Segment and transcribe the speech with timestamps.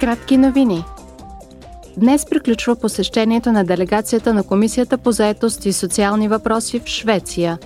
[0.00, 0.84] Кратки новини.
[1.96, 7.58] Днес приключва посещението на делегацията на Комисията по заетост и социални въпроси в Швеция.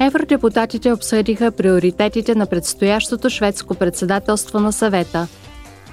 [0.00, 5.28] Евродепутатите обсъдиха приоритетите на предстоящото шведско председателство на съвета.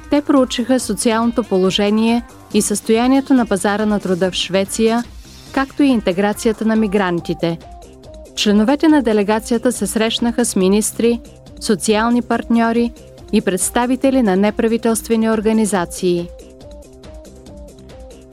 [0.10, 2.24] Те проучиха социалното положение
[2.54, 5.04] и състоянието на пазара на труда в Швеция,
[5.52, 7.58] както и интеграцията на мигрантите.
[8.36, 11.20] Членовете на делегацията се срещнаха с министри,
[11.60, 12.92] социални партньори
[13.34, 16.30] и представители на неправителствени организации.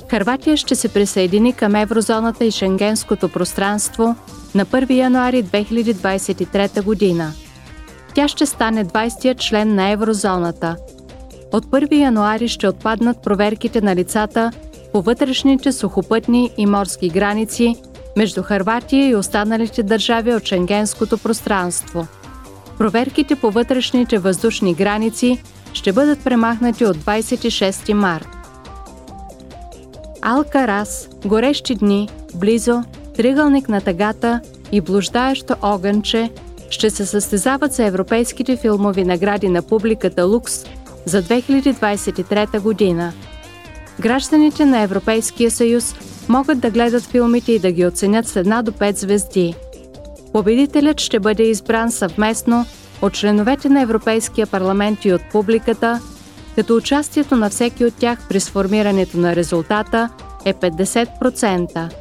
[0.08, 4.16] Харватия ще се присъедини към еврозоната и шенгенското пространство
[4.54, 7.32] на 1 януари 2023 година.
[8.14, 10.76] Тя ще стане 20-я член на еврозоната.
[11.52, 14.50] От 1 януари ще отпаднат проверките на лицата
[14.92, 17.76] по вътрешните сухопътни и морски граници
[18.16, 22.06] между Харватия и останалите държави от шенгенското пространство–
[22.78, 25.42] Проверките по вътрешните въздушни граници
[25.72, 28.26] ще бъдат премахнати от 26 март.
[30.22, 32.82] Алкарас, горещи дни, близо,
[33.16, 34.40] тригълник на тъгата
[34.72, 36.30] и блуждаещо огънче
[36.70, 40.64] ще се състезават за европейските филмови награди на публиката Лукс
[41.06, 43.12] за 2023 година.
[44.00, 45.94] Гражданите на Европейския съюз
[46.28, 49.54] могат да гледат филмите и да ги оценят с една до 5 звезди–
[50.34, 52.66] Победителят ще бъде избран съвместно
[53.02, 56.00] от членовете на Европейския парламент и от публиката,
[56.54, 60.08] като участието на всеки от тях при сформирането на резултата
[60.44, 61.94] е 50%.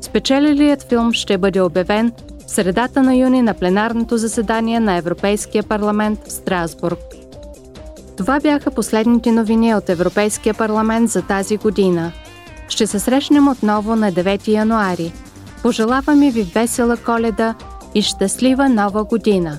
[0.00, 2.12] Спечелилият филм ще бъде обявен
[2.46, 6.98] в средата на юни на пленарното заседание на Европейския парламент в Страсбург.
[8.16, 12.12] Това бяха последните новини от Европейския парламент за тази година.
[12.68, 15.12] Ще се срещнем отново на 9 януари–
[15.62, 17.54] Пожелаваме ви весела коледа
[17.94, 19.58] и щастлива нова година!